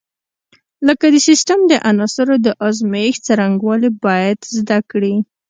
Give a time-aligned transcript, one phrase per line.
[0.87, 5.15] لکه د سیسټم د عناصرو د ازمېښت څرنګوالي باید زده کړي.